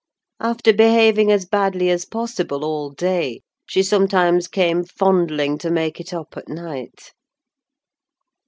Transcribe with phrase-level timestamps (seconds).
[0.39, 6.11] After behaving as badly as possible all day, she sometimes came fondling to make it
[6.11, 7.13] up at night.